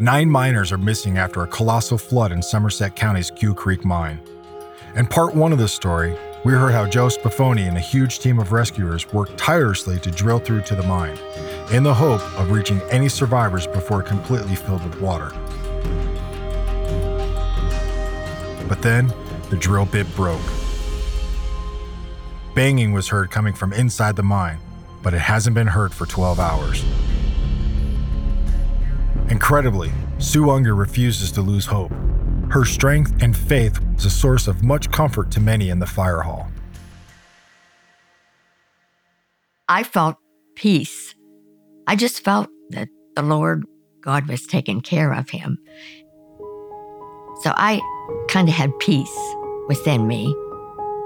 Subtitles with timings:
[0.00, 4.20] Nine miners are missing after a colossal flood in Somerset County's Quecreek mine.
[4.94, 8.38] In part one of this story, we heard how Joe Sbaffoni and a huge team
[8.38, 11.18] of rescuers worked tirelessly to drill through to the mine,
[11.72, 15.32] in the hope of reaching any survivors before it completely filled with water.
[18.68, 19.12] But then,
[19.50, 20.40] the drill bit broke.
[22.54, 24.58] Banging was heard coming from inside the mine,
[25.02, 26.84] but it hasn't been heard for 12 hours.
[29.48, 31.90] Incredibly, Sue Unger refuses to lose hope.
[32.50, 36.20] Her strength and faith was a source of much comfort to many in the fire
[36.20, 36.50] hall.
[39.66, 40.16] I felt
[40.54, 41.14] peace.
[41.86, 43.64] I just felt that the Lord
[44.02, 45.56] God was taking care of him.
[47.40, 47.80] So I
[48.28, 49.18] kind of had peace
[49.66, 50.26] within me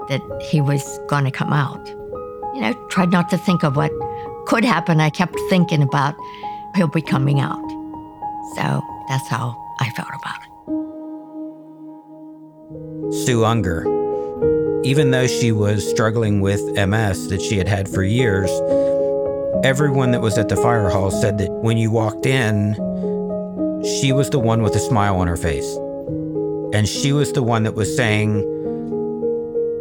[0.09, 0.21] that
[0.51, 1.87] he was going to come out.
[2.53, 3.93] You know, tried not to think of what
[4.47, 4.99] could happen.
[4.99, 6.13] I kept thinking about
[6.75, 7.72] he'll be coming out.
[8.55, 10.49] So that's how I felt about it.
[13.25, 13.85] Sue Unger.
[14.83, 18.49] Even though she was struggling with MS that she had had for years,
[19.63, 22.73] everyone that was at the fire hall said that when you walked in,
[23.83, 25.77] she was the one with a smile on her face.
[26.73, 28.43] And she was the one that was saying,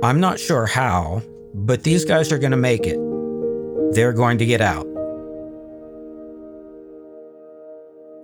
[0.05, 1.23] I'm not sure how,
[1.55, 2.99] but these guys are going to make it.
[3.95, 4.92] They're going to get out.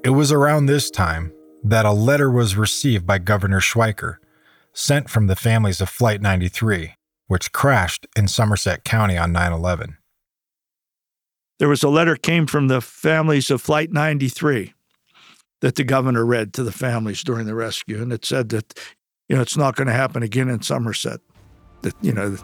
[0.08, 4.16] It was around this time that a letter was received by Governor Schweiker,
[4.72, 6.94] sent from the families of Flight 93,
[7.26, 9.98] which crashed in Somerset County on 9 11.
[11.58, 14.72] There was a letter came from the families of Flight 93
[15.60, 18.80] that the governor read to the families during the rescue, and it said that
[19.28, 21.20] you know it's not going to happen again in Somerset.
[21.82, 22.38] That you know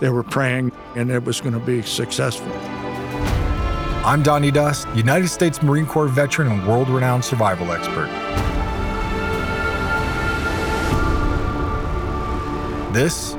[0.00, 2.77] they were praying and it was going to be successful.
[4.08, 8.08] I'm Donny Dust, United States Marine Corps veteran and world renowned survival expert.
[12.94, 13.36] This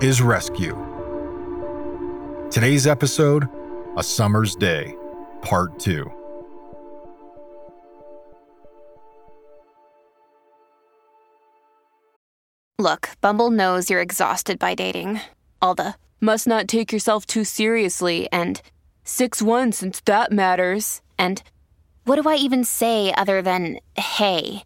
[0.00, 0.74] is Rescue.
[2.50, 3.46] Today's episode
[3.98, 4.96] A Summer's Day,
[5.42, 6.10] Part 2.
[12.78, 15.20] Look, Bumble knows you're exhausted by dating.
[15.60, 18.62] All the must not take yourself too seriously and
[19.04, 21.02] 6 1 since that matters.
[21.18, 21.42] And
[22.04, 24.64] what do I even say other than hey?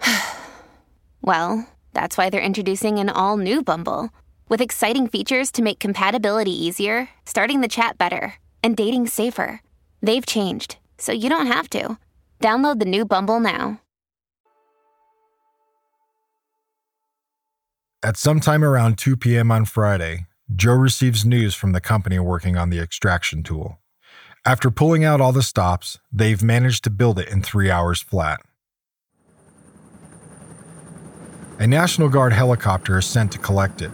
[1.22, 4.10] well, that's why they're introducing an all new Bumble
[4.48, 9.62] with exciting features to make compatibility easier, starting the chat better, and dating safer.
[10.02, 11.98] They've changed, so you don't have to.
[12.40, 13.80] Download the new Bumble now.
[18.02, 19.50] At some time around 2 p.m.
[19.50, 23.78] on Friday, Joe receives news from the company working on the extraction tool.
[24.44, 28.40] After pulling out all the stops, they've managed to build it in three hours flat.
[31.60, 33.90] A National Guard helicopter is sent to collect it.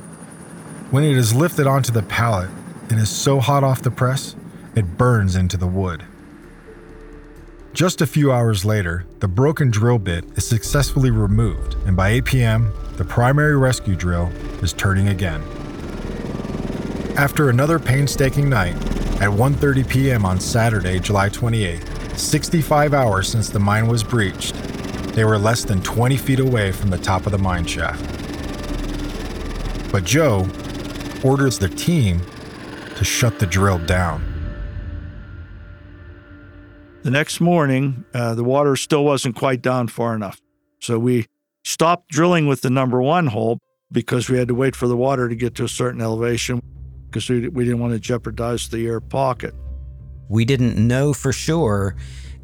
[0.91, 2.49] When it is lifted onto the pallet,
[2.91, 4.35] it is so hot off the press,
[4.75, 6.05] it burns into the wood.
[7.75, 12.25] Just a few hours later, the broken drill bit is successfully removed, and by 8
[12.25, 14.29] p.m., the primary rescue drill
[14.63, 15.43] is turning again.
[17.17, 18.77] After another painstaking night,
[19.23, 20.27] at 1:30 p.m.
[20.27, 21.83] on Saturday, July 28,
[22.15, 24.55] 65 hours since the mine was breached,
[25.15, 28.05] they were less than 20 feet away from the top of the mine shaft.
[29.91, 30.47] But Joe
[31.25, 32.21] orders the team
[32.97, 34.23] to shut the drill down.
[37.03, 40.43] The next morning, uh, the water still wasn't quite down far enough.
[40.81, 41.29] So we
[41.65, 43.59] stopped drilling with the number one hole
[43.91, 46.61] because we had to wait for the water to get to a certain elevation
[47.07, 49.55] because we, we didn't want to jeopardize the air pocket.
[50.29, 51.97] We didn't know for sure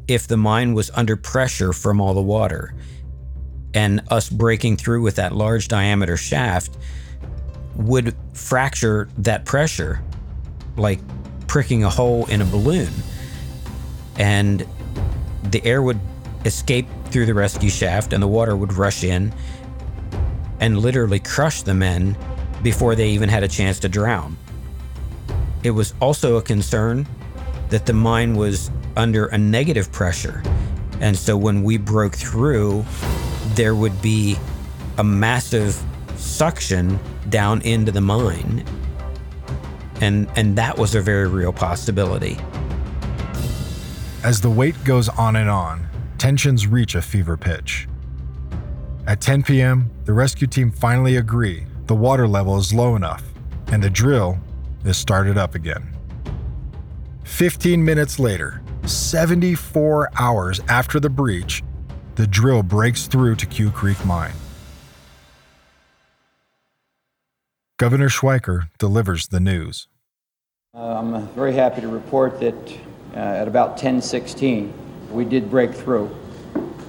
[0.07, 2.73] if the mine was under pressure from all the water.
[3.73, 6.77] And us breaking through with that large diameter shaft
[7.75, 10.01] would fracture that pressure,
[10.77, 10.99] like
[11.47, 12.89] pricking a hole in a balloon.
[14.17, 14.65] And
[15.43, 15.99] the air would
[16.45, 19.33] escape through the rescue shaft and the water would rush in
[20.59, 22.17] and literally crush the men
[22.61, 24.37] before they even had a chance to drown.
[25.63, 27.07] It was also a concern
[27.69, 30.43] that the mine was under a negative pressure.
[30.99, 32.85] And so when we broke through,
[33.55, 34.37] there would be
[34.97, 35.81] a massive
[36.17, 36.99] suction
[37.29, 38.65] down into the mine.
[40.01, 42.37] And, and that was a very real possibility.
[44.23, 45.87] As the wait goes on and on,
[46.17, 47.87] tensions reach a fever pitch.
[49.07, 53.23] At 10 p.m., the rescue team finally agree the water level is low enough,
[53.67, 54.39] and the drill
[54.85, 55.95] is started up again.
[57.23, 61.63] 15 minutes later, 74 hours after the breach,
[62.15, 64.33] the drill breaks through to Quecreek Mine.
[67.77, 69.87] Governor Schweiker delivers the news.
[70.75, 72.55] Uh, I'm very happy to report that
[73.15, 74.73] uh, at about 1016,
[75.11, 76.09] we did break through.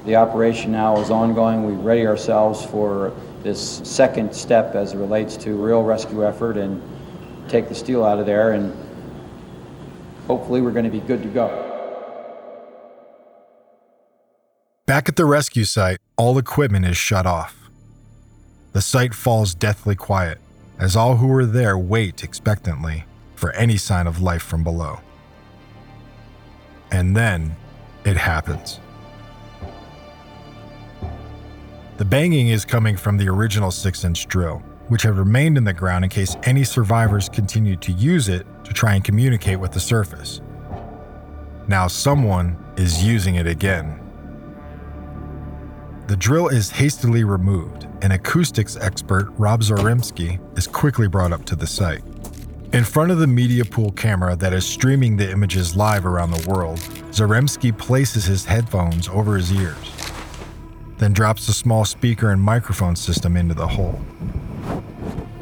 [0.04, 1.64] The operation now is ongoing.
[1.64, 3.12] We ready ourselves for
[3.42, 6.82] this second step as it relates to real rescue effort and
[7.48, 8.74] take the steel out of there and
[10.26, 11.70] hopefully we're going to be good to go.
[14.86, 17.70] Back at the rescue site, all equipment is shut off.
[18.72, 20.38] The site falls deathly quiet
[20.78, 23.04] as all who are there wait expectantly
[23.34, 25.00] for any sign of life from below.
[26.90, 27.56] And then
[28.04, 28.80] it happens.
[31.96, 35.72] The banging is coming from the original 6 inch drill, which had remained in the
[35.72, 39.80] ground in case any survivors continued to use it to try and communicate with the
[39.80, 40.40] surface.
[41.66, 44.00] Now someone is using it again.
[46.06, 51.56] The drill is hastily removed, and acoustics expert Rob Zaremski is quickly brought up to
[51.56, 52.02] the site.
[52.74, 56.50] In front of the media pool camera that is streaming the images live around the
[56.50, 56.78] world,
[57.10, 59.92] Zaremski places his headphones over his ears,
[60.98, 63.98] then drops the small speaker and microphone system into the hole.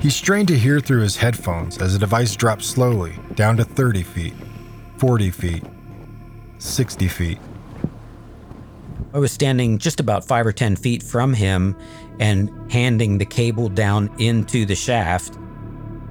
[0.03, 4.03] He strained to hear through his headphones as the device dropped slowly down to 30
[4.03, 4.35] feet,
[4.97, 5.63] 40 feet,
[6.59, 7.39] 60 feet.
[9.15, 11.77] I was standing just about five or 10 feet from him
[12.19, 15.37] and handing the cable down into the shaft.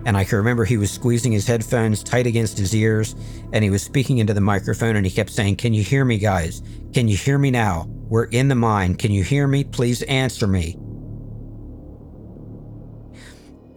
[0.05, 3.13] And I can remember he was squeezing his headphones tight against his ears
[3.51, 6.17] and he was speaking into the microphone and he kept saying, Can you hear me,
[6.17, 6.63] guys?
[6.93, 7.89] Can you hear me now?
[8.07, 8.95] We're in the mine.
[8.95, 9.65] Can you hear me?
[9.65, 10.77] Please answer me.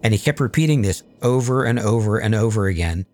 [0.04, 3.06] And he kept repeating this over and over and over again.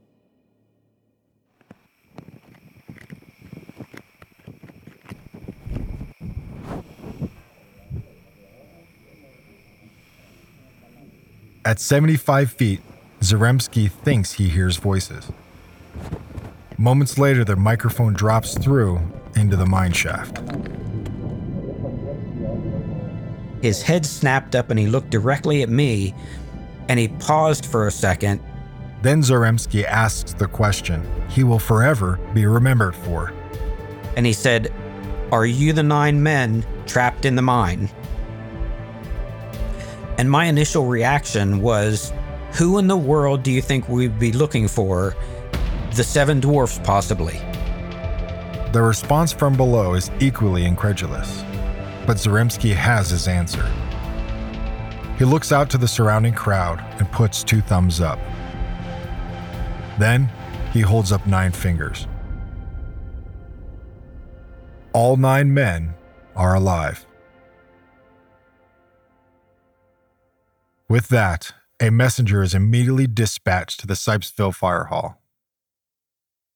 [11.64, 12.80] At 75 feet,
[13.20, 15.30] Zaremski thinks he hears voices.
[16.76, 19.00] Moments later, the microphone drops through
[19.36, 20.40] into the mine shaft.
[23.62, 26.14] His head snapped up and he looked directly at me
[26.90, 28.42] and he paused for a second.
[29.00, 33.32] Then Zaremski asks the question he will forever be remembered for.
[34.16, 34.72] And he said,
[35.30, 37.88] Are you the nine men trapped in the mine?
[40.18, 42.12] And my initial reaction was,
[42.54, 45.14] Who in the world do you think we'd be looking for?
[45.94, 47.38] The seven dwarfs, possibly.
[48.72, 51.44] The response from below is equally incredulous,
[52.04, 53.64] but Zaremski has his answer.
[55.20, 58.18] He looks out to the surrounding crowd and puts two thumbs up.
[59.98, 60.30] Then
[60.72, 62.06] he holds up nine fingers.
[64.94, 65.92] All nine men
[66.34, 67.04] are alive.
[70.88, 71.52] With that,
[71.82, 75.20] a messenger is immediately dispatched to the Sipesville Fire Hall.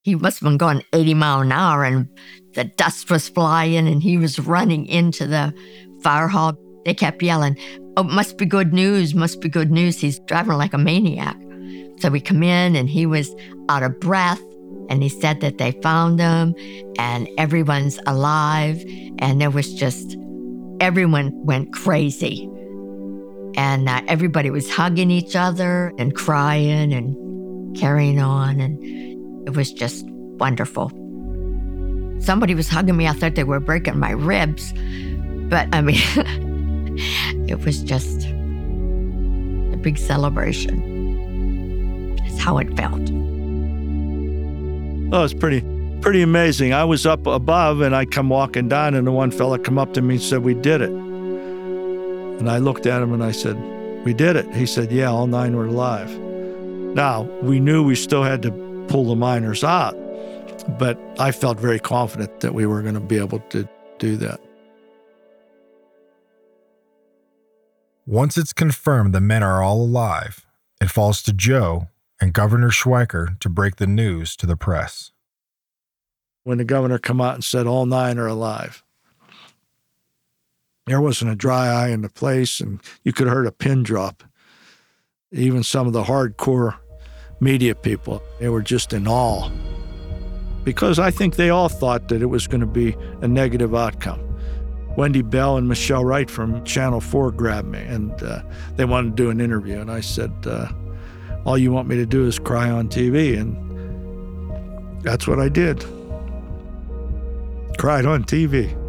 [0.01, 2.09] He must have been going 80 mile an hour and
[2.55, 5.53] the dust was flying and he was running into the
[6.01, 6.57] fire hall.
[6.83, 7.57] They kept yelling,
[7.97, 9.99] Oh, must be good news, must be good news.
[9.99, 11.37] He's driving like a maniac.
[11.99, 13.33] So we come in and he was
[13.69, 14.41] out of breath
[14.89, 16.53] and he said that they found him
[16.99, 18.83] and everyone's alive.
[19.19, 20.17] And there was just,
[20.81, 22.49] everyone went crazy
[23.57, 28.81] and uh, everybody was hugging each other and crying and carrying on and
[29.47, 30.05] it was just
[30.39, 30.89] wonderful
[32.19, 34.73] somebody was hugging me i thought they were breaking my ribs
[35.49, 36.01] but i mean
[37.47, 43.01] it was just a big celebration That's how it felt
[45.11, 45.61] Oh, it's pretty
[46.01, 46.73] pretty amazing.
[46.73, 49.93] I was up above and I come walking down and the one fella come up
[49.93, 50.91] to me and said, We did it.
[50.91, 53.55] And I looked at him and I said,
[54.05, 54.53] We did it.
[54.53, 56.11] He said, Yeah, all nine were alive.
[56.95, 58.51] Now, we knew we still had to
[58.87, 59.95] pull the miners out,
[60.77, 64.39] but I felt very confident that we were going to be able to do that.
[68.07, 70.45] Once it's confirmed the men are all alive,
[70.79, 71.87] it falls to Joe
[72.21, 75.11] and Governor Schweiker to break the news to the press.
[76.43, 78.83] When the governor come out and said all nine are alive,
[80.85, 83.81] there wasn't a dry eye in the place, and you could have heard a pin
[83.81, 84.23] drop.
[85.31, 86.75] Even some of the hardcore
[87.39, 89.49] media people, they were just in awe.
[90.63, 94.24] Because I think they all thought that it was going to be a negative outcome.
[94.95, 98.41] Wendy Bell and Michelle Wright from Channel 4 grabbed me and uh,
[98.75, 99.79] they wanted to do an interview.
[99.79, 100.69] And I said, uh,
[101.45, 103.37] All you want me to do is cry on TV.
[103.37, 105.79] And that's what I did.
[107.77, 108.81] Cried on TV.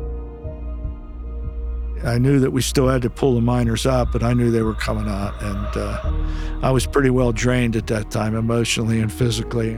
[2.05, 4.63] I knew that we still had to pull the miners out, but I knew they
[4.63, 5.35] were coming out.
[5.43, 6.13] And uh,
[6.63, 9.75] I was pretty well drained at that time, emotionally and physically.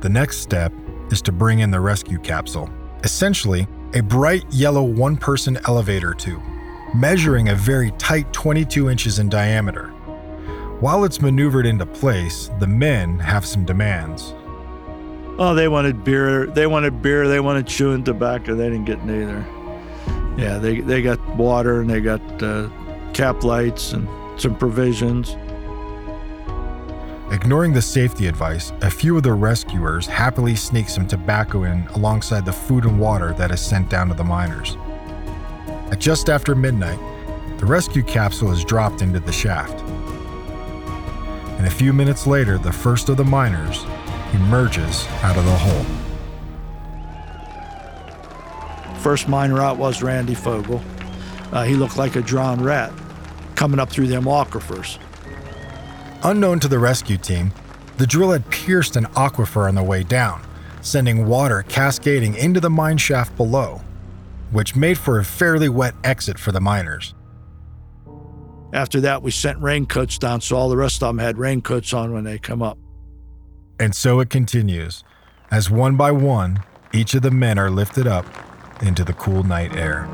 [0.00, 0.72] The next step
[1.10, 2.68] is to bring in the rescue capsule,
[3.02, 6.42] essentially, a bright yellow one person elevator tube,
[6.94, 9.88] measuring a very tight 22 inches in diameter.
[10.80, 14.34] While it's maneuvered into place, the men have some demands.
[15.38, 16.46] Oh, they wanted beer.
[16.46, 17.28] They wanted beer.
[17.28, 18.54] They wanted chewing tobacco.
[18.54, 19.46] They didn't get neither.
[20.36, 22.68] Yeah, they, they got water and they got uh,
[23.12, 24.08] cap lights and
[24.40, 25.36] some provisions.
[27.32, 32.44] Ignoring the safety advice, a few of the rescuers happily sneak some tobacco in alongside
[32.44, 34.76] the food and water that is sent down to the miners.
[35.90, 36.98] At just after midnight,
[37.58, 39.80] the rescue capsule is dropped into the shaft.
[41.56, 43.82] And a few minutes later, the first of the miners
[44.34, 45.86] emerges out of the hole.
[48.98, 50.82] First miner out was Randy Fogle.
[51.50, 52.92] Uh, he looked like a drowned rat
[53.54, 54.98] coming up through them aquifers.
[56.24, 57.52] Unknown to the rescue team,
[57.96, 60.40] the drill had pierced an aquifer on the way down,
[60.80, 63.80] sending water cascading into the mine shaft below,
[64.52, 67.14] which made for a fairly wet exit for the miners.
[68.72, 72.12] After that, we sent raincoats down, so all the rest of them had raincoats on
[72.12, 72.78] when they come up.
[73.80, 75.02] And so it continues,
[75.50, 76.62] as one by one,
[76.94, 78.26] each of the men are lifted up
[78.80, 80.08] into the cool night air.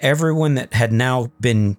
[0.00, 1.76] Everyone that had now been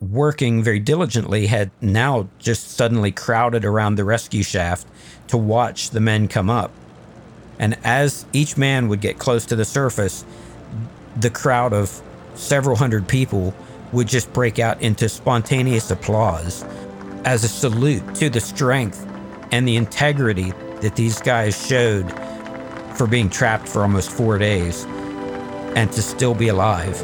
[0.00, 4.86] working very diligently had now just suddenly crowded around the rescue shaft
[5.28, 6.70] to watch the men come up.
[7.58, 10.24] And as each man would get close to the surface,
[11.16, 12.02] the crowd of
[12.34, 13.54] several hundred people
[13.92, 16.64] would just break out into spontaneous applause
[17.26, 19.06] as a salute to the strength
[19.52, 22.10] and the integrity that these guys showed
[22.96, 24.84] for being trapped for almost four days
[25.76, 27.02] and to still be alive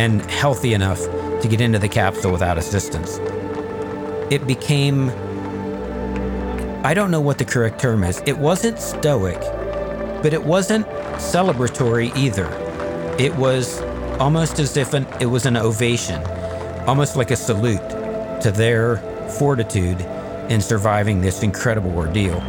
[0.00, 0.98] and healthy enough
[1.42, 3.18] to get into the capsule without assistance.
[4.32, 5.10] It became,
[6.82, 8.22] I don't know what the correct term is.
[8.24, 9.38] It wasn't stoic,
[10.22, 12.48] but it wasn't celebratory either.
[13.18, 13.82] It was
[14.18, 16.22] almost as if an, it was an ovation,
[16.86, 17.86] almost like a salute
[18.40, 18.96] to their
[19.38, 20.00] fortitude
[20.50, 22.40] in surviving this incredible ordeal.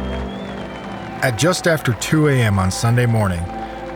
[1.22, 2.58] At just after 2 a.m.
[2.58, 3.44] on Sunday morning,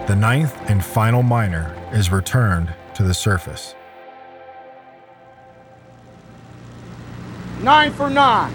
[0.09, 3.75] the ninth and final miner is returned to the surface.
[7.61, 8.55] Nine for nine.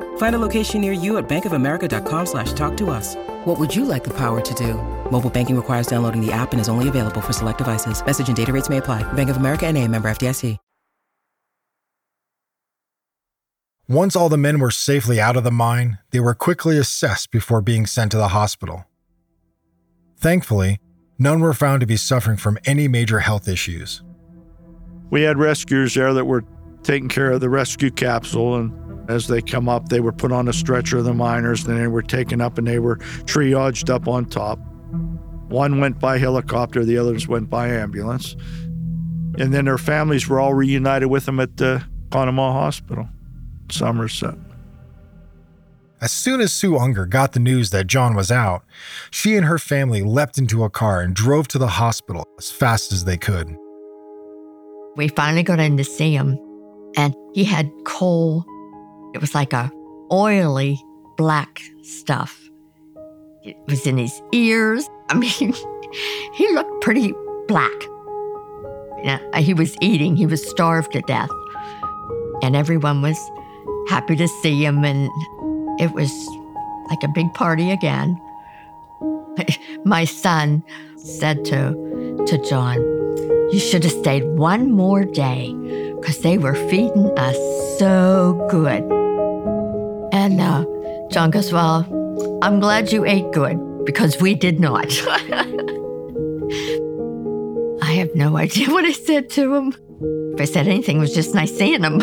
[0.17, 3.15] Find a location near you at bankofamerica.com slash talk to us.
[3.45, 4.75] What would you like the power to do?
[5.11, 8.03] Mobile banking requires downloading the app and is only available for select devices.
[8.05, 9.03] Message and data rates may apply.
[9.13, 10.57] Bank of America and a member FDIC.
[13.91, 17.59] Once all the men were safely out of the mine, they were quickly assessed before
[17.59, 18.85] being sent to the hospital.
[20.17, 20.79] Thankfully,
[21.19, 24.01] none were found to be suffering from any major health issues.
[25.09, 26.45] We had rescuers there that were
[26.83, 28.71] taking care of the rescue capsule, and
[29.07, 31.87] as they come up, they were put on a stretcher of the miners, and they
[31.87, 34.59] were taken up and they were triaged up on top.
[35.49, 38.35] One went by helicopter, the others went by ambulance.
[39.37, 43.07] And then their families were all reunited with them at the Conemaugh Hospital,
[43.69, 44.35] Somerset.
[46.01, 48.63] As soon as Sue Unger got the news that John was out,
[49.11, 52.91] she and her family leapt into a car and drove to the hospital as fast
[52.91, 53.55] as they could.
[54.97, 56.39] We finally got in to see him,
[56.97, 58.43] and he had coal.
[59.13, 59.71] It was like a
[60.11, 60.83] oily
[61.17, 62.39] black stuff.
[63.43, 64.89] It was in his ears.
[65.09, 65.53] I mean,
[66.33, 67.13] he looked pretty
[67.47, 67.71] black.
[69.03, 70.15] Yeah, he was eating.
[70.15, 71.29] He was starved to death,
[72.43, 73.17] and everyone was
[73.89, 75.09] happy to see him, and
[75.79, 76.11] it was
[76.89, 78.19] like a big party again.
[79.85, 80.63] my son
[80.97, 82.77] said to, to John,
[83.51, 85.53] You should have stayed one more day
[85.99, 87.37] because they were feeding us
[87.79, 89.00] so good.
[90.21, 90.63] And uh,
[91.09, 91.87] John goes, Well,
[92.43, 94.85] I'm glad you ate good because we did not.
[97.81, 99.73] I have no idea what I said to him.
[100.35, 101.97] If I said anything, it was just nice seeing him.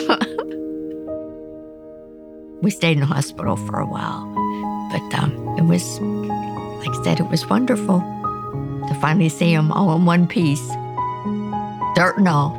[2.60, 4.26] we stayed in the hospital for a while,
[4.90, 9.94] but um, it was, like I said, it was wonderful to finally see him all
[9.94, 10.66] in one piece,
[11.94, 12.57] dirt and all.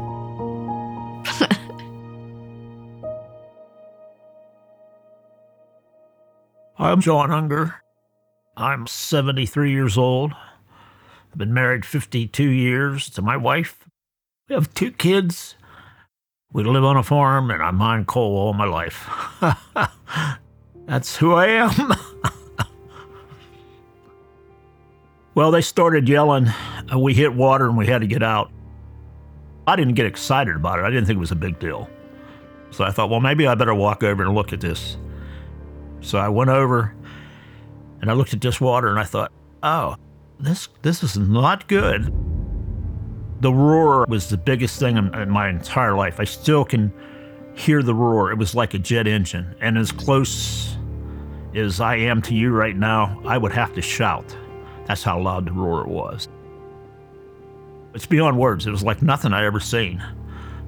[6.81, 7.75] I'm John Unger.
[8.55, 10.31] I'm 73 years old.
[11.29, 13.85] I've been married 52 years to my wife.
[14.47, 15.55] We have two kids.
[16.53, 19.09] We live on a farm, and I mine coal all my life.
[20.87, 21.71] That's who I am.
[25.35, 26.47] well, they started yelling.
[26.47, 28.51] Uh, we hit water and we had to get out.
[29.67, 30.83] I didn't get excited about it.
[30.83, 31.89] I didn't think it was a big deal.
[32.71, 34.95] So I thought, well, maybe I better walk over and look at this.
[36.01, 36.95] So I went over
[38.01, 39.31] and I looked at this water and I thought,
[39.63, 39.95] oh,
[40.39, 42.13] this this is not good.
[43.41, 46.19] The roar was the biggest thing in, in, my entire life.
[46.19, 46.93] I still can
[47.55, 48.31] hear the roar.
[48.31, 50.77] It was like a jet engine, and as close
[51.55, 54.35] as I am to you right now, I would have to shout.
[54.85, 56.27] That's how loud the roar was.
[57.93, 58.67] It's beyond words.
[58.67, 60.03] It was like nothing I'd ever seen.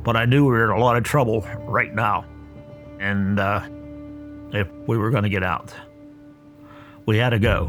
[0.03, 2.25] But I knew we were in a lot of trouble right now,
[2.99, 3.67] and uh,
[4.53, 5.73] if we were going to get out,
[7.05, 7.67] we had to go.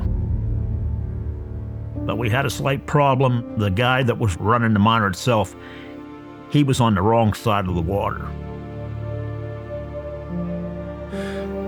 [1.96, 3.58] But we had a slight problem.
[3.58, 5.54] The guy that was running the miner itself,
[6.50, 8.28] he was on the wrong side of the water.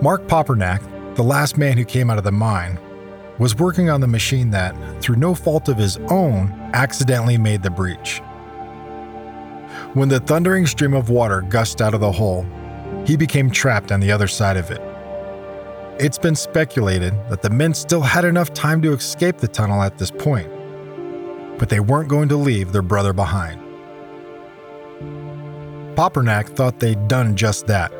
[0.02, 0.82] Mark Popernack,
[1.14, 2.78] the last man who came out of the mine,
[3.38, 7.70] was working on the machine that, through no fault of his own, accidentally made the
[7.70, 8.20] breach.
[9.94, 12.44] When the thundering stream of water gushed out of the hole,
[13.06, 14.80] he became trapped on the other side of it.
[15.96, 19.96] It's been speculated that the men still had enough time to escape the tunnel at
[19.96, 20.50] this point,
[21.56, 23.60] but they weren't going to leave their brother behind.
[25.94, 27.92] Popernack thought they'd done just that,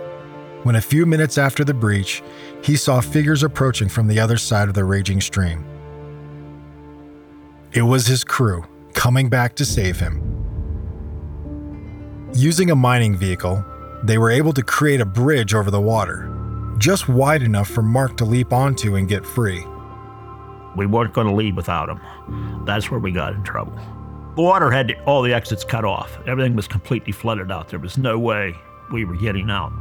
[0.65, 2.21] when a few minutes after the breach,
[2.65, 5.65] he saw figures approaching from the other side of the raging stream.
[7.73, 10.21] It was his crew coming back to save him.
[12.35, 13.65] Using a mining vehicle,
[14.03, 16.34] they were able to create a bridge over the water
[16.79, 19.65] just wide enough for Mark to leap onto and get free.
[20.77, 22.65] We weren't going to leave without him.
[22.65, 23.79] That's where we got in trouble.
[24.37, 26.19] The water had all the exits cut off.
[26.27, 27.69] Everything was completely flooded out.
[27.69, 28.57] There was no way
[28.91, 29.73] we were getting out.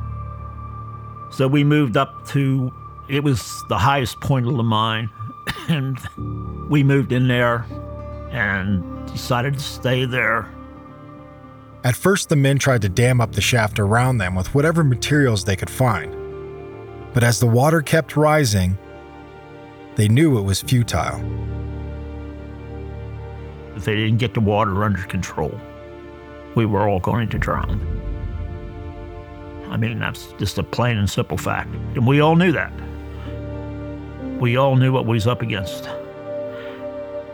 [1.32, 2.72] So we moved up to,
[3.10, 5.10] it was the highest point of the mine,
[5.70, 5.98] and
[6.70, 7.66] we moved in there
[8.30, 10.48] and decided to stay there.
[11.84, 15.44] At first, the men tried to dam up the shaft around them with whatever materials
[15.44, 16.23] they could find.
[17.14, 18.78] But as the water kept rising,
[19.96, 21.22] they knew it was futile.
[23.76, 25.60] If they didn't get the water under control,
[26.56, 27.82] we were all going to drown.
[29.70, 31.70] I mean, that's just a plain and simple fact.
[31.96, 32.72] And we all knew that.
[34.40, 35.88] We all knew what we was up against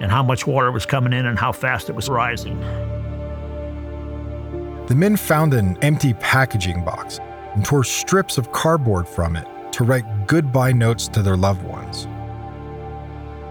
[0.01, 2.59] and how much water was coming in and how fast it was rising.
[4.87, 7.19] The men found an empty packaging box
[7.53, 12.07] and tore strips of cardboard from it to write goodbye notes to their loved ones.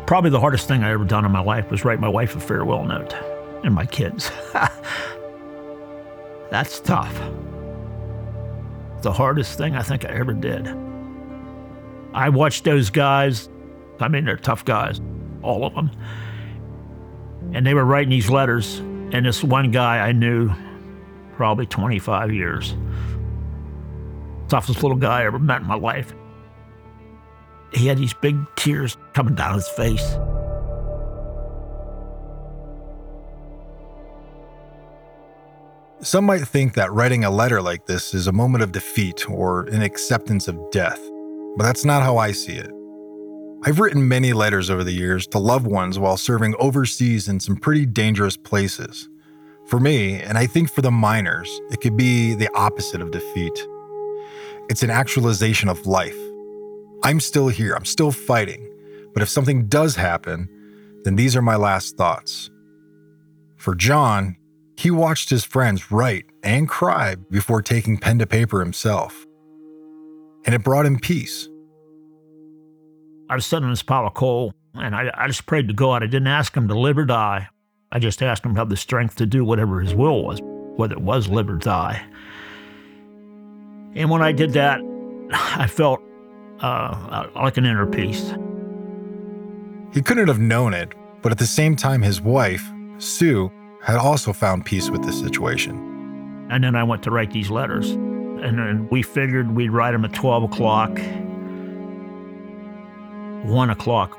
[0.06, 2.40] Probably the hardest thing I ever done in my life was write my wife a
[2.40, 3.14] farewell note
[3.64, 4.30] and my kids.
[6.50, 7.14] That's tough.
[9.02, 10.66] The hardest thing I think I ever did.
[12.14, 13.48] I watched those guys,
[14.00, 15.00] I mean, they're tough guys,
[15.42, 15.90] all of them.
[17.52, 20.50] And they were writing these letters, and this one guy I knew
[21.36, 22.74] probably 25 years
[24.48, 26.14] toughest little guy I ever met in my life.
[27.72, 30.16] He had these big tears coming down his face.
[36.00, 39.64] Some might think that writing a letter like this is a moment of defeat or
[39.64, 41.00] an acceptance of death,
[41.56, 42.70] but that's not how I see it.
[43.64, 47.56] I've written many letters over the years to loved ones while serving overseas in some
[47.56, 49.08] pretty dangerous places.
[49.66, 53.66] For me, and I think for the miners, it could be the opposite of defeat.
[54.68, 56.16] It's an actualization of life.
[57.02, 58.64] I'm still here, I'm still fighting.
[59.14, 60.48] But if something does happen,
[61.04, 62.50] then these are my last thoughts.
[63.56, 64.36] For John,
[64.76, 69.26] he watched his friends write and cry before taking pen to paper himself.
[70.44, 71.48] And it brought him peace.
[73.28, 76.02] I was sitting in this pile of coal And I, I just prayed to God.
[76.02, 77.48] I didn't ask him to live or die.
[77.90, 80.40] I just asked him to have the strength to do whatever his will was,
[80.76, 82.04] whether it was live or die.
[83.98, 84.80] And when I did that,
[85.32, 86.00] I felt
[86.60, 88.32] uh, like an inner peace.
[89.92, 92.64] He couldn't have known it, but at the same time, his wife,
[92.98, 93.50] Sue,
[93.82, 96.46] had also found peace with the situation.
[96.48, 97.90] And then I went to write these letters.
[97.90, 100.96] And then we figured we'd write them at 12 o'clock.
[103.44, 104.16] 1 o'clock,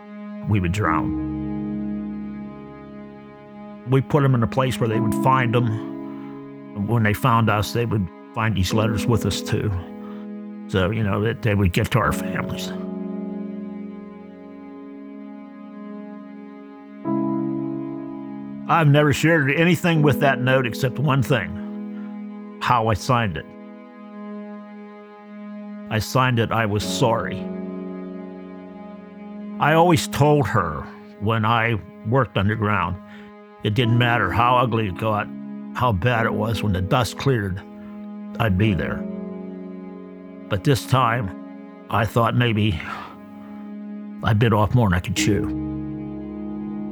[0.49, 1.37] we would drown.
[3.89, 6.87] We put them in a place where they would find them.
[6.87, 9.71] When they found us, they would find these letters with us too.
[10.67, 12.71] So, you know, that they would get to our families.
[18.69, 23.45] I've never shared anything with that note except one thing how I signed it.
[25.91, 27.39] I signed it, I was sorry.
[29.59, 30.81] I always told her
[31.19, 32.95] when I worked underground,
[33.63, 35.27] it didn't matter how ugly it got,
[35.73, 37.59] how bad it was, when the dust cleared,
[38.37, 38.97] I'd be there.
[40.49, 42.79] But this time, I thought maybe
[44.23, 45.45] I bit off more than I could chew.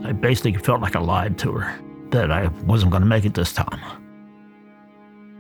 [0.06, 1.80] I basically felt like I lied to her,
[2.12, 3.82] that I wasn't going to make it this time.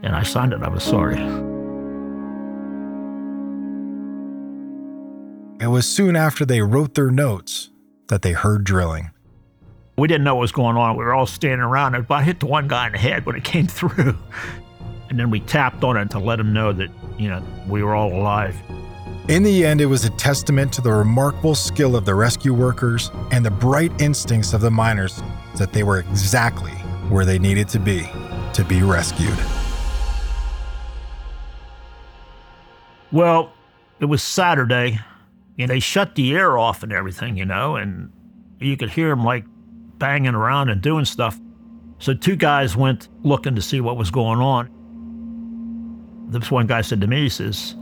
[0.03, 1.17] And I signed it, I was sorry.
[5.59, 7.71] It was soon after they wrote their notes
[8.09, 9.11] that they heard drilling.
[9.97, 10.95] We didn't know what was going on.
[10.95, 12.07] We were all standing around.
[12.07, 14.15] But I hit the one guy in the head when it came through.
[15.09, 17.95] And then we tapped on it to let them know that, you know, we were
[17.95, 18.55] all alive.
[19.29, 23.11] In the end, it was a testament to the remarkable skill of the rescue workers
[23.31, 25.21] and the bright instincts of the miners
[25.57, 26.71] that they were exactly
[27.09, 28.07] where they needed to be
[28.53, 29.37] to be rescued.
[33.11, 33.51] Well,
[33.99, 34.99] it was Saturday,
[35.57, 38.11] and they shut the air off and everything, you know, and
[38.59, 39.45] you could hear them like
[39.97, 41.39] banging around and doing stuff.
[41.99, 44.69] So two guys went looking to see what was going on.
[46.29, 47.75] This one guy said to me, he says,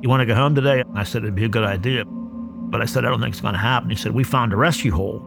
[0.00, 0.82] You want to go home today?
[0.94, 2.04] I said, It'd be a good idea.
[2.06, 3.90] But I said, I don't think it's going to happen.
[3.90, 5.18] He said, We found a rescue hole.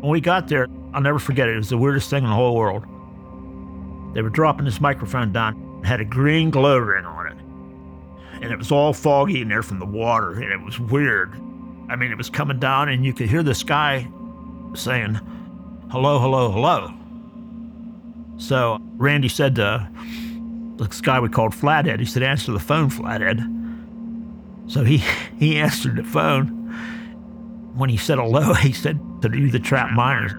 [0.00, 1.54] When we got there, I'll never forget it.
[1.54, 2.84] It was the weirdest thing in the whole world.
[4.14, 7.36] They were dropping this microphone down, it had a green glow ring on it.
[8.42, 11.34] And it was all foggy in there from the water, and it was weird.
[11.88, 14.08] I mean, it was coming down, and you could hear this guy
[14.74, 15.20] saying,
[15.90, 16.92] Hello, hello, hello.
[18.38, 19.88] So Randy said to
[20.76, 23.42] this guy we called Flathead, he said, Answer the phone, Flathead.
[24.68, 24.98] So he,
[25.38, 26.54] he answered the phone.
[27.74, 30.32] When he said hello, he said, To you, the trap miners.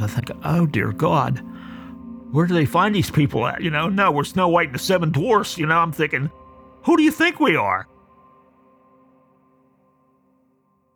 [0.00, 1.42] I think, Oh, dear God,
[2.30, 3.60] where do they find these people at?
[3.60, 5.58] You know, no, we're Snow White and the Seven Dwarfs.
[5.58, 6.30] You know, I'm thinking,
[6.84, 7.86] Who do you think we are?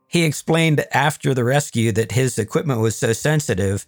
[0.07, 3.85] He explained after the rescue that his equipment was so sensitive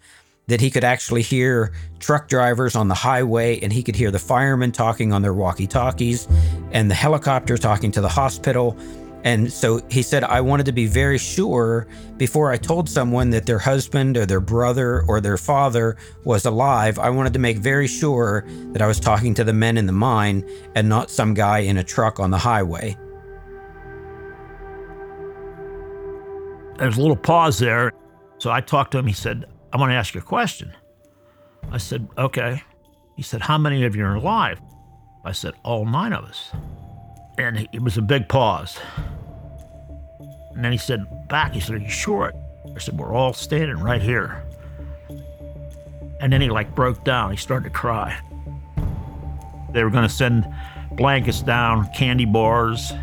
[0.48, 4.18] that he could actually hear truck drivers on the highway and he could hear the
[4.18, 6.28] firemen talking on their walkie talkies
[6.70, 8.78] and the helicopter talking to the hospital.
[9.24, 13.44] And so he said, I wanted to be very sure before I told someone that
[13.44, 17.00] their husband or their brother or their father was alive.
[17.00, 19.92] I wanted to make very sure that I was talking to the men in the
[19.92, 22.96] mine and not some guy in a truck on the highway.
[26.78, 27.90] There's a little pause there.
[28.38, 29.06] So I talked to him.
[29.08, 29.46] He said,
[29.76, 30.74] I want to ask you a question.
[31.70, 32.62] I said, Okay.
[33.14, 34.58] He said, How many of you are alive?
[35.22, 36.50] I said, All nine of us.
[37.36, 38.78] And it was a big pause.
[40.54, 41.52] And then he said, Back.
[41.52, 42.32] He said, Are you sure?
[42.74, 44.42] I said, We're all standing right here.
[46.20, 47.30] And then he like broke down.
[47.30, 48.18] He started to cry.
[49.74, 50.46] They were going to send
[50.92, 52.94] blankets down, candy bars,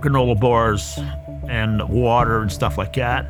[0.00, 0.98] granola bars,
[1.46, 3.26] and water and stuff like that.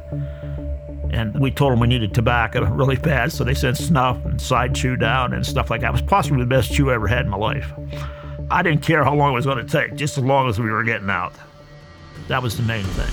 [1.14, 4.74] And we told them we needed tobacco really bad, so they sent snuff and side
[4.74, 5.88] chew down and stuff like that.
[5.88, 7.72] It was possibly the best chew I ever had in my life.
[8.50, 10.70] I didn't care how long it was going to take, just as long as we
[10.70, 11.32] were getting out.
[12.28, 13.12] That was the main thing.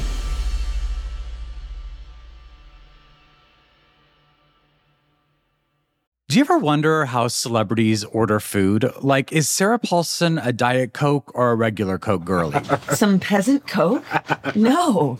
[6.27, 8.89] Do you ever wonder how celebrities order food?
[9.01, 12.63] Like, is Sarah Paulson a Diet Coke or a regular Coke girlie?
[12.93, 14.05] Some peasant Coke?
[14.55, 15.19] No.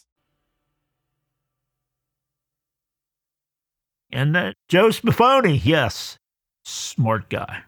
[4.11, 6.17] And uh, Joe Sbaffoni, yes,
[6.63, 7.63] smart guy,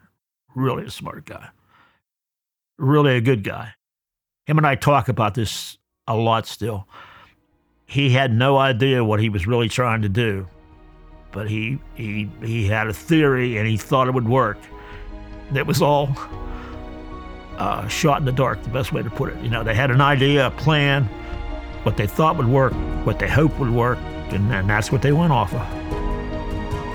[0.56, 1.50] really a smart guy,
[2.78, 3.74] really a good guy.
[4.46, 5.78] Him and I talk about this
[6.08, 6.88] a lot still.
[7.86, 10.48] He had no idea what he was really trying to do,
[11.32, 14.58] but he he he had a theory and he thought it would work.
[15.54, 16.10] It was all
[17.58, 19.42] uh, shot in the dark, the best way to put it.
[19.44, 21.06] You know, they had an idea, a plan,
[21.84, 22.74] what they thought would work,
[23.06, 24.00] what they hoped would work,
[24.32, 25.83] and, and that's what they went off of.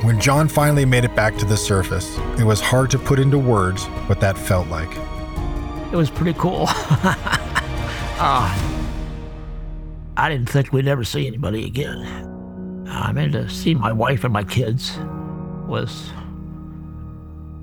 [0.03, 3.37] When John finally made it back to the surface, it was hard to put into
[3.37, 4.91] words what that felt like.
[5.93, 6.67] It was pretty cool.
[6.69, 7.15] uh,
[10.17, 12.87] I didn't think we'd ever see anybody again.
[12.89, 14.97] I mean, to see my wife and my kids
[15.67, 16.11] was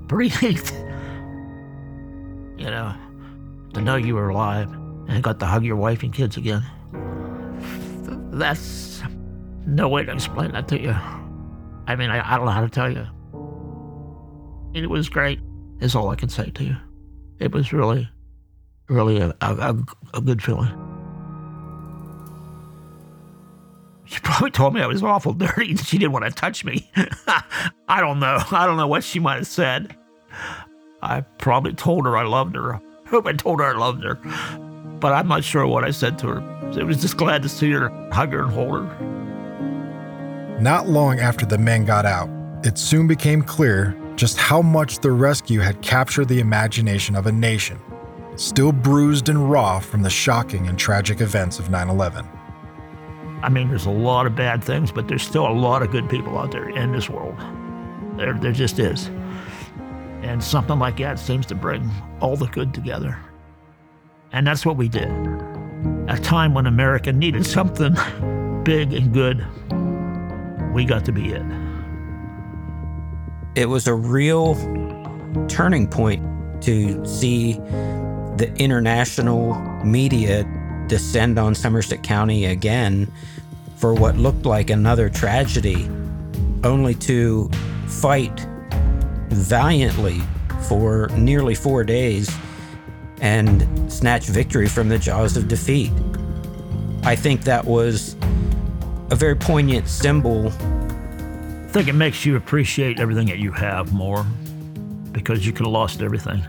[0.06, 0.72] pretty neat.
[2.58, 2.94] you know,
[3.72, 4.70] to know you were alive
[5.08, 6.62] and got to hug your wife and kids again.
[8.30, 9.02] That's
[9.66, 10.94] no way to explain that to you.
[11.86, 13.06] I mean, I, I don't know how to tell you.
[14.74, 15.40] It was great,
[15.80, 16.76] is all I can say to you.
[17.38, 18.08] It was really,
[18.88, 19.76] really a, a,
[20.14, 20.70] a good feeling.
[24.04, 26.88] She probably told me I was awful dirty and she didn't want to touch me.
[27.88, 28.38] I don't know.
[28.52, 29.96] I don't know what she might have said.
[31.02, 32.74] I probably told her I loved her.
[32.74, 34.14] I hope I told her I loved her.
[35.00, 36.80] But I'm not sure what I said to her.
[36.80, 39.25] I was just glad to see her, hug her, and hold her.
[40.60, 42.30] Not long after the men got out,
[42.64, 47.32] it soon became clear just how much the rescue had captured the imagination of a
[47.32, 47.78] nation,
[48.36, 52.26] still bruised and raw from the shocking and tragic events of 9 11.
[53.42, 56.08] I mean, there's a lot of bad things, but there's still a lot of good
[56.08, 57.36] people out there in this world.
[58.16, 59.08] There, there just is.
[60.22, 61.90] And something like that seems to bring
[62.22, 63.18] all the good together.
[64.32, 65.10] And that's what we did.
[66.08, 67.92] A time when America needed something
[68.64, 69.46] big and good,
[70.76, 71.42] we got to be it.
[73.54, 74.54] It was a real
[75.48, 76.22] turning point
[76.64, 80.44] to see the international media
[80.86, 83.10] descend on Somerset County again
[83.76, 85.88] for what looked like another tragedy,
[86.62, 87.48] only to
[87.86, 88.46] fight
[89.30, 90.20] valiantly
[90.68, 92.30] for nearly four days
[93.22, 95.90] and snatch victory from the jaws of defeat.
[97.02, 98.14] I think that was
[99.10, 100.48] a very poignant symbol.
[100.48, 104.24] I think it makes you appreciate everything that you have more
[105.12, 106.42] because you could have lost everything.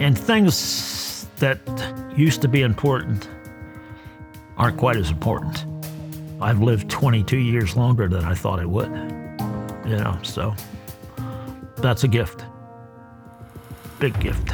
[0.00, 1.60] And things that
[2.16, 3.28] used to be important
[4.56, 5.64] aren't quite as important.
[6.40, 8.90] I've lived 22 years longer than I thought I would.
[9.86, 10.54] You know, so
[11.76, 12.44] that's a gift.
[13.98, 14.52] Big gift.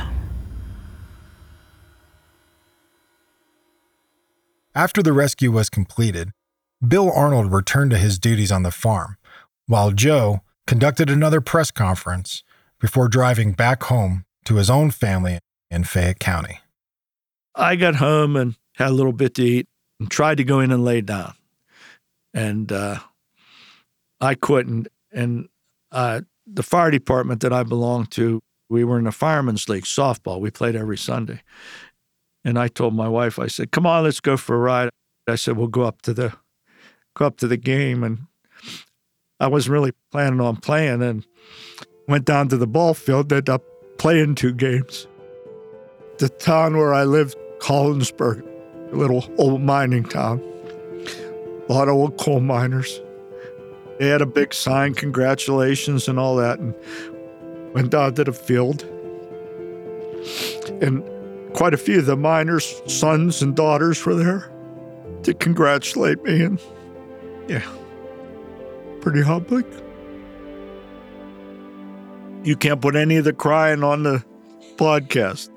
[4.74, 6.32] After the rescue was completed,
[6.86, 9.16] Bill Arnold returned to his duties on the farm,
[9.66, 12.44] while Joe conducted another press conference
[12.80, 16.60] before driving back home to his own family in Fayette County.
[17.54, 19.66] I got home and had a little bit to eat
[19.98, 21.34] and tried to go in and lay down.
[22.32, 23.00] And uh,
[24.20, 24.86] I couldn't.
[25.12, 25.48] And
[25.90, 30.40] uh, the fire department that I belonged to, we were in the firemen's league softball.
[30.40, 31.42] We played every Sunday.
[32.44, 34.90] And I told my wife, I said, "Come on, let's go for a ride."
[35.26, 36.34] I said, "We'll go up to the
[37.14, 38.26] go up to the game." And
[39.40, 41.26] I wasn't really planning on playing, and
[42.06, 43.32] went down to the ball field.
[43.32, 43.62] Ended up
[43.98, 45.06] playing two games.
[46.18, 48.42] The town where I lived, Collinsburg,
[48.92, 50.42] a little old mining town.
[51.68, 53.00] A lot of old coal miners.
[53.98, 56.74] They had a big sign, congratulations, and all that, and
[57.74, 58.84] went down to the field.
[60.80, 61.02] And
[61.54, 64.50] quite a few of the miners' sons and daughters were there
[65.24, 66.42] to congratulate me.
[66.42, 66.60] And
[67.48, 67.66] yeah,
[69.00, 69.64] pretty humbling.
[72.44, 74.24] You can't put any of the crying on the
[74.76, 75.50] podcast.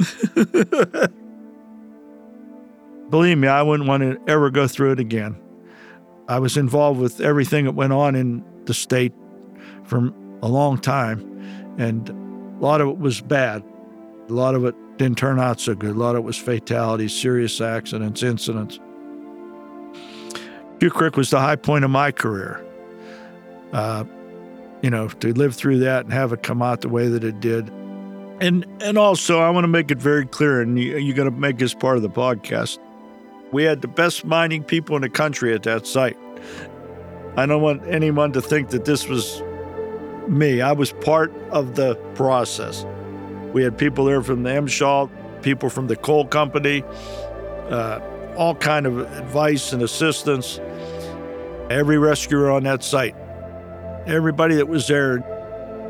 [3.10, 5.36] Believe me, I wouldn't want to ever go through it again.
[6.28, 9.12] I was involved with everything that went on in the state
[9.84, 11.20] for a long time,
[11.76, 13.64] and a lot of it was bad.
[14.28, 15.96] A lot of it didn't turn out so good.
[15.96, 18.78] A lot of it was fatalities, serious accidents, incidents.
[20.80, 22.64] Quecreek was the high point of my career.
[23.72, 24.04] Uh,
[24.82, 27.38] you know, to live through that and have it come out the way that it
[27.40, 27.68] did.
[28.40, 31.30] And and also, I want to make it very clear, and you, you got to
[31.30, 32.78] make this part of the podcast.
[33.52, 36.16] We had the best mining people in the country at that site.
[37.36, 39.42] I don't want anyone to think that this was
[40.26, 40.62] me.
[40.62, 42.86] I was part of the process.
[43.52, 46.82] We had people there from the MSHA, people from the coal company,
[47.68, 48.00] uh,
[48.36, 50.60] all kind of advice and assistance.
[51.70, 53.14] Every rescuer on that site,
[54.04, 55.20] everybody that was there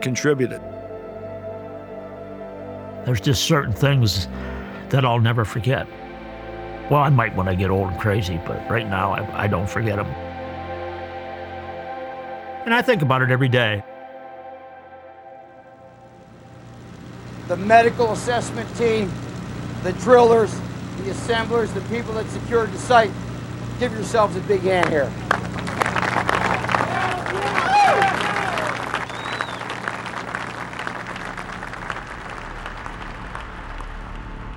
[0.02, 0.60] contributed.
[3.06, 4.28] There's just certain things
[4.90, 5.88] that I'll never forget.
[6.90, 9.68] Well, I might when I get old and crazy, but right now I, I don't
[9.68, 10.06] forget them.
[12.66, 13.82] And I think about it every day.
[17.48, 19.10] The medical assessment team,
[19.82, 20.54] the drillers,
[20.98, 23.10] the assemblers, the people that secured the site,
[23.78, 25.10] give yourselves a big hand here.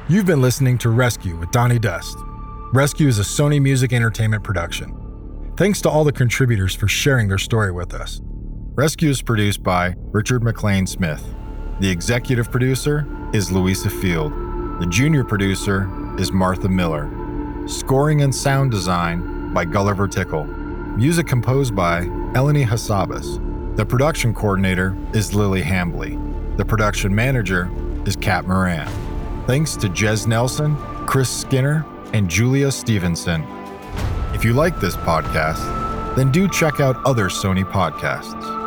[0.10, 2.18] You've been listening to Rescue with Donny Dust.
[2.74, 5.54] Rescue is a Sony Music Entertainment production.
[5.56, 8.20] Thanks to all the contributors for sharing their story with us.
[8.76, 11.24] Rescue is produced by Richard McLean Smith.
[11.80, 14.34] The executive producer is Louisa Field.
[14.82, 15.90] The junior producer
[16.20, 17.10] is Martha Miller.
[17.66, 20.44] Scoring and sound design by Gulliver Tickle.
[20.44, 22.02] Music composed by
[22.34, 23.78] Eleni Hassabis.
[23.78, 26.18] The production coordinator is Lily Hambley.
[26.58, 27.72] The production manager
[28.06, 29.13] is Kat Moran.
[29.46, 33.44] Thanks to Jez Nelson, Chris Skinner, and Julia Stevenson.
[34.34, 38.63] If you like this podcast, then do check out other Sony podcasts.